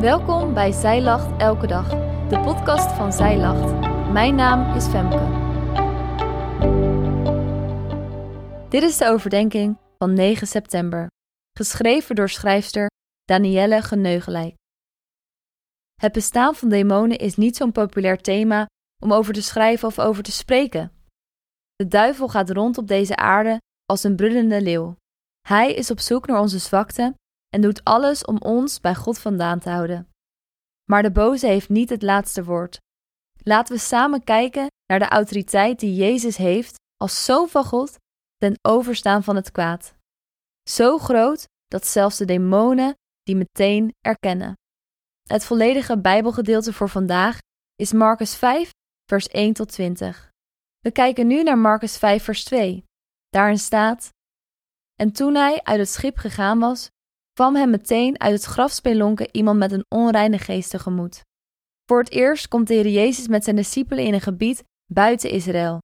[0.00, 1.88] Welkom bij Zij Lacht Elke Dag,
[2.28, 3.72] de podcast van Zij Lacht.
[4.12, 5.18] Mijn naam is Femke.
[8.68, 11.06] Dit is de overdenking van 9 september,
[11.52, 12.86] geschreven door schrijfster
[13.24, 14.54] Danielle Geneugelijk.
[15.94, 18.66] Het bestaan van demonen is niet zo'n populair thema
[19.02, 20.92] om over te schrijven of over te spreken.
[21.76, 24.96] De duivel gaat rond op deze aarde als een brullende leeuw.
[25.48, 27.14] Hij is op zoek naar onze zwakte
[27.54, 30.08] en doet alles om ons bij God vandaan te houden.
[30.84, 32.80] Maar de boze heeft niet het laatste woord.
[33.42, 37.96] Laten we samen kijken naar de autoriteit die Jezus heeft als zoon van God
[38.36, 39.94] ten overstaan van het kwaad.
[40.68, 44.54] Zo groot dat zelfs de demonen die meteen erkennen.
[45.26, 47.38] Het volledige Bijbelgedeelte voor vandaag
[47.76, 48.70] is Marcus 5,
[49.04, 50.30] vers 1 tot 20.
[50.78, 52.84] We kijken nu naar Marcus 5, vers 2.
[53.28, 54.08] Daarin staat:
[54.94, 56.90] En toen hij uit het schip gegaan was,
[57.40, 61.22] kwam hem meteen uit het grafspelonken iemand met een onreine geest tegemoet.
[61.86, 65.78] Voor het eerst komt de Heer Jezus met zijn discipelen in een gebied buiten Israël.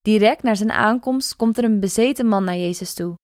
[0.00, 3.14] Direct na zijn aankomst komt er een bezeten man naar Jezus toe.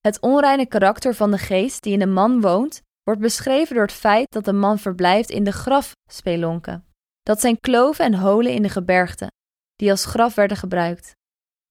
[0.00, 3.94] Het onreine karakter van de geest die in een man woont, wordt beschreven door het
[3.94, 6.84] feit dat de man verblijft in de grafspelonken.
[7.22, 9.28] Dat zijn kloven en holen in de gebergten,
[9.74, 11.12] die als graf werden gebruikt.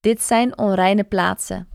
[0.00, 1.68] Dit zijn onreine plaatsen.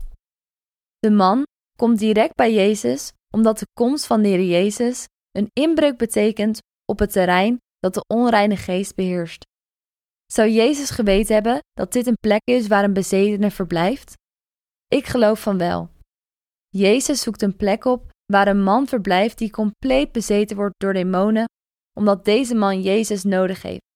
[0.98, 1.42] De man
[1.78, 6.98] komt direct bij Jezus omdat de komst van de Heer Jezus een inbreuk betekent op
[6.98, 9.44] het terrein dat de onreine geest beheerst.
[10.32, 14.12] Zou Jezus geweten hebben dat dit een plek is waar een bezetene verblijft?
[14.86, 15.90] Ik geloof van wel.
[16.68, 21.44] Jezus zoekt een plek op waar een man verblijft die compleet bezeten wordt door demonen,
[21.98, 23.86] omdat deze man Jezus nodig heeft.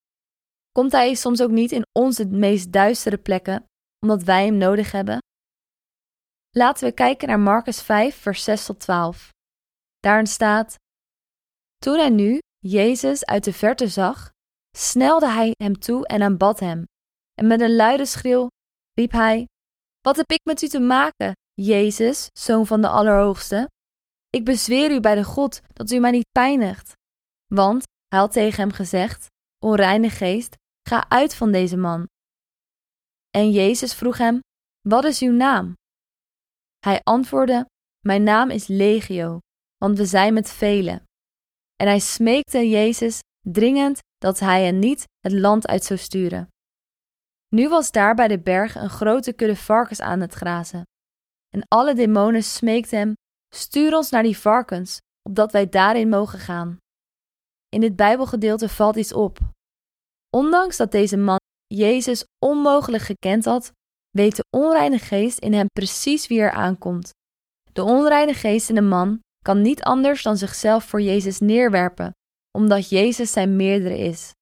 [0.73, 3.65] Komt hij soms ook niet in onze meest duistere plekken,
[4.07, 5.19] omdat wij hem nodig hebben?
[6.57, 9.31] Laten we kijken naar Marcus 5, vers 6 tot 12.
[9.99, 10.75] Daarin staat:
[11.77, 14.31] Toen hij nu Jezus uit de verte zag,
[14.77, 16.85] snelde hij hem toe en aanbad hem.
[17.35, 18.49] En met een luide schreeuw
[18.93, 19.47] riep hij:
[20.01, 23.69] Wat heb ik met u te maken, Jezus, zoon van de Allerhoogste?
[24.31, 26.93] Ik bezweer u bij de God dat u mij niet pijnigt.
[27.55, 29.27] Want hij had tegen hem gezegd:
[29.59, 30.57] Onreine geest,
[30.89, 32.07] ga uit van deze man.
[33.31, 34.41] En Jezus vroeg hem:
[34.89, 35.75] Wat is uw naam?
[36.85, 37.67] Hij antwoordde:
[38.01, 39.39] Mijn naam is Legio,
[39.77, 41.03] want we zijn met velen.
[41.77, 46.49] En hij smeekte Jezus dringend dat hij hen niet het land uit zou sturen.
[47.49, 50.83] Nu was daar bij de berg een grote kudde varkens aan het grazen.
[51.49, 53.15] En alle demonen smeekten hem:
[53.55, 56.77] Stuur ons naar die varkens, opdat wij daarin mogen gaan.
[57.69, 59.39] In dit Bijbelgedeelte valt iets op.
[60.31, 63.73] Ondanks dat deze man Jezus onmogelijk gekend had,
[64.13, 67.11] weet de onreine geest in hem precies wie er aankomt.
[67.73, 72.13] De onreine geest in de man kan niet anders dan zichzelf voor Jezus neerwerpen,
[72.59, 74.33] omdat Jezus zijn meerdere is.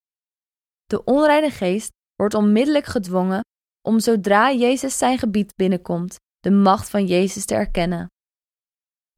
[0.85, 3.41] De onreine geest wordt onmiddellijk gedwongen
[3.89, 8.07] om zodra Jezus zijn gebied binnenkomt, de macht van Jezus te erkennen.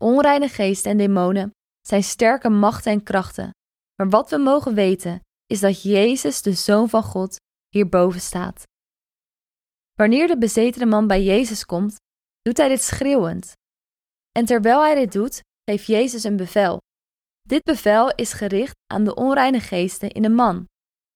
[0.05, 1.51] Onreine geesten en demonen
[1.87, 3.51] zijn sterke machten en krachten,
[3.95, 7.37] maar wat we mogen weten is dat Jezus, de Zoon van God,
[7.69, 8.63] hierboven staat.
[9.95, 11.97] Wanneer de bezetene man bij Jezus komt,
[12.43, 13.53] doet hij dit schreeuwend.
[14.33, 16.81] En terwijl hij dit doet, geeft Jezus een bevel.
[17.43, 20.67] Dit bevel is gericht aan de onreine geesten in de man,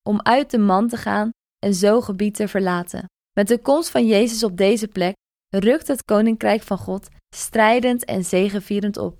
[0.08, 3.04] om uit de man te gaan en zo gebied te verlaten.
[3.32, 5.14] Met de komst van Jezus op deze plek
[5.48, 9.18] rukt het koninkrijk van God strijdend en zegevierend op.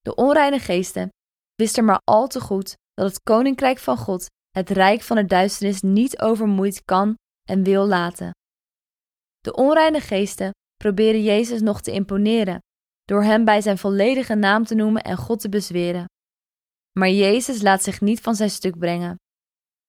[0.00, 1.08] De onreine geesten
[1.54, 5.80] wisten maar al te goed dat het koninkrijk van God het rijk van de duisternis
[5.80, 7.16] niet overmoeid kan
[7.48, 8.30] en wil laten.
[9.38, 12.58] De onreine geesten proberen Jezus nog te imponeren
[13.04, 16.04] door hem bij zijn volledige naam te noemen en God te bezweren.
[16.98, 19.16] Maar Jezus laat zich niet van zijn stuk brengen.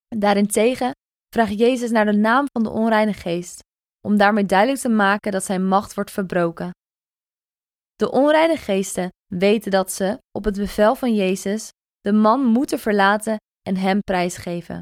[0.07, 0.91] Daarentegen
[1.29, 3.59] vraagt Jezus naar de naam van de onreine geest,
[4.07, 6.71] om daarmee duidelijk te maken dat zijn macht wordt verbroken.
[7.95, 13.37] De onreine geesten weten dat ze, op het bevel van Jezus, de man moeten verlaten
[13.61, 14.81] en hem prijsgeven.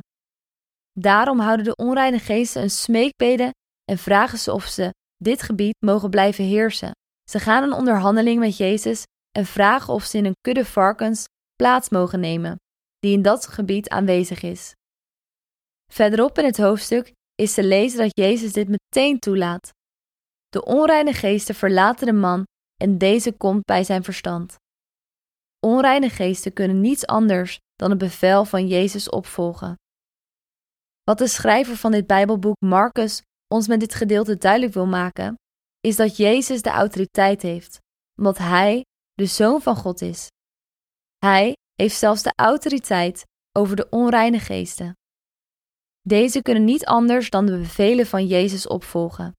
[1.01, 3.53] Daarom houden de onreine geesten een smeekbede
[3.91, 6.91] en vragen ze of ze dit gebied mogen blijven heersen.
[7.29, 11.25] Ze gaan een onderhandeling met Jezus en vragen of ze in een kudde varkens
[11.55, 12.55] plaats mogen nemen,
[12.99, 14.73] die in dat gebied aanwezig is.
[15.93, 19.69] Verderop in het hoofdstuk is te lezen dat Jezus dit meteen toelaat.
[20.49, 22.43] De onreine geesten verlaten de man
[22.83, 24.55] en deze komt bij zijn verstand.
[25.59, 29.75] Onreine geesten kunnen niets anders dan het bevel van Jezus opvolgen.
[31.03, 35.35] Wat de schrijver van dit Bijbelboek Marcus ons met dit gedeelte duidelijk wil maken,
[35.79, 37.79] is dat Jezus de autoriteit heeft,
[38.15, 40.27] omdat Hij de Zoon van God is.
[41.17, 43.23] Hij heeft zelfs de autoriteit
[43.57, 44.93] over de onreine geesten.
[46.01, 49.35] Deze kunnen niet anders dan de bevelen van Jezus opvolgen.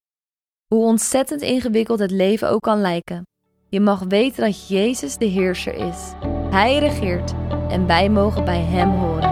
[0.67, 3.23] Hoe ontzettend ingewikkeld het leven ook kan lijken,
[3.69, 6.13] je mag weten dat Jezus de heerser is.
[6.51, 7.33] Hij regeert
[7.69, 9.32] en wij mogen bij Hem horen.